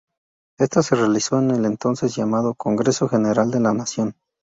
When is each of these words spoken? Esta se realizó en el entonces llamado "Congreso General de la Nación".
Esta 0.57 0.81
se 0.81 0.95
realizó 0.95 1.37
en 1.37 1.51
el 1.51 1.63
entonces 1.63 2.15
llamado 2.15 2.55
"Congreso 2.55 3.07
General 3.07 3.51
de 3.51 3.59
la 3.59 3.71
Nación". 3.75 4.15